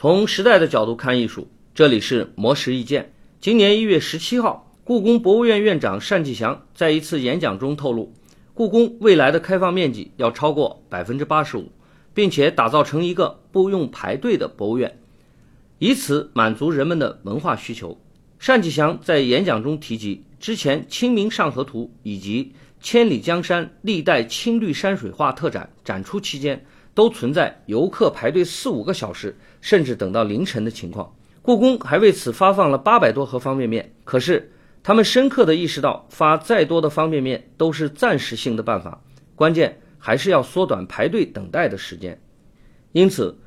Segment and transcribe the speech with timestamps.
[0.00, 3.12] 从时代的角度看艺术，这里是魔石意见。
[3.40, 8.14] 今年一月十七号，故宫博物院院长单霁翔在一次演讲中透露，
[8.54, 11.72] 故宫未来的开放面积要超过百分之八十五，
[12.14, 15.00] 并且打造成一个不用排队的博物院，
[15.80, 18.00] 以此满足人们的文化需求。
[18.38, 22.44] 单霁翔在演讲中提及，之前《清明上河图》以及
[22.80, 26.64] 《千里江山历代青绿山水画特展》展出期间，
[26.98, 31.14] 都存在游客排队四五个小时，甚至等到凌晨的情况。
[31.42, 33.92] 故宫还为此发放了八百多盒方便面。
[34.02, 34.50] 可是，
[34.82, 39.00] 他们深刻地意识到，发再多的方便面都是暂时性的办法，
[39.36, 42.20] 关键还是要缩短排队等待的时间。
[42.90, 43.38] 因此，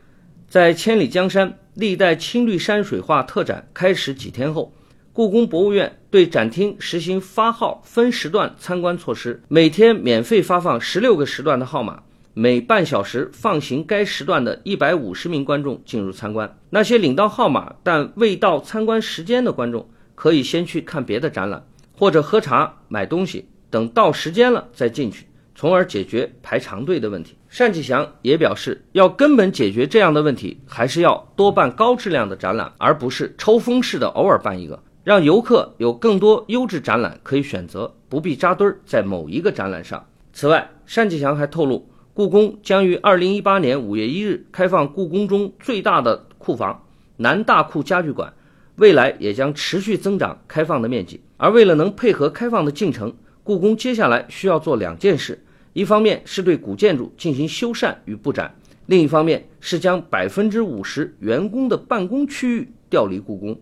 [0.47, 4.73] 在《千里江山历代青绿山水画特展》开始几天后，
[5.11, 16.57] 故宫博物院对展厅实行发号分时段参观措施，每天免费发放十六个时段的号码，每半小时放行该时段的一百五十名观众进入参观。
[16.69, 27.35] 那些领到号码但未到参观时间的观众，可以先去看别的展览，或者喝茶、买东西，等到时间了再进去，从而解决排长队的问题。
[27.57, 34.81] 单霁翔也表示，要根本解决这样的问题，还是要多办高质量的展览，而不是抽风式的偶尔办一个。
[35.03, 40.05] 让游客有更多优质展览可以选择，不必扎堆儿在某一个展览上。
[40.31, 46.83] 此外，单霁翔还透露，故宫将于二零一八年五月一日开放故宫中最大的库房——
[47.17, 48.33] 南大库家具馆，
[48.75, 51.21] 未来也将持续增长开放的面积。
[51.37, 58.53] 而为了能配合开放的进程，故宫接下来需要做两件事：一方面是对古建筑进行修缮与布展，
[58.87, 63.57] 另一方面是将百分之五十员工的办公区域调离故宫。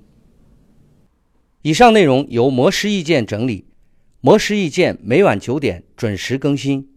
[1.61, 3.65] 以上内容由魔石意见整理，
[4.21, 6.89] 魔石意见每晚九点准时更新。